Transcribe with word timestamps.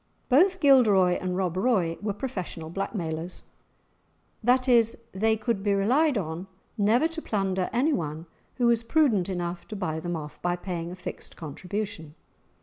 Both 0.29 0.59
Gilderoy 0.59 1.19
and 1.21 1.37
Rob 1.37 1.55
Roy 1.55 1.95
were 2.01 2.13
professional 2.13 2.71
blackmailers, 2.71 3.43
that 4.43 4.67
is, 4.67 4.97
they 5.11 5.37
could 5.37 5.61
be 5.61 5.73
relied 5.75 6.17
on 6.17 6.47
never 6.75 7.07
to 7.09 7.21
plunder 7.21 7.69
anyone 7.71 8.25
who 8.55 8.65
was 8.65 8.81
prudent 8.81 9.29
enough 9.29 9.67
to 9.67 9.75
buy 9.75 9.99
them 9.99 10.15
off 10.15 10.41
by 10.41 10.55
paying 10.55 10.89
a 10.89 10.95
fixed 10.95 11.37
contribution. 11.37 12.15